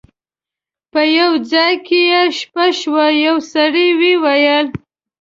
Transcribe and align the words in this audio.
په 0.91 1.01
یو 1.17 1.31
ځای 1.51 1.73
کې 1.85 1.99
یې 2.11 2.21
شپه 2.37 2.65
شوه 2.79 3.05
یو 3.25 3.37
سړي 3.51 3.87
وویل. 4.01 4.67